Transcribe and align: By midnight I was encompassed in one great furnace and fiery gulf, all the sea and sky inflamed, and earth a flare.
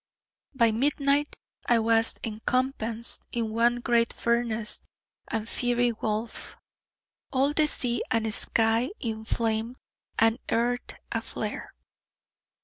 By 0.55 0.71
midnight 0.71 1.35
I 1.69 1.77
was 1.77 2.15
encompassed 2.23 3.21
in 3.31 3.51
one 3.53 3.75
great 3.81 4.13
furnace 4.13 4.81
and 5.27 5.47
fiery 5.47 5.91
gulf, 5.91 6.57
all 7.31 7.53
the 7.53 7.67
sea 7.67 8.01
and 8.09 8.33
sky 8.33 8.89
inflamed, 8.99 9.75
and 10.17 10.39
earth 10.49 10.95
a 11.11 11.21
flare. 11.21 11.75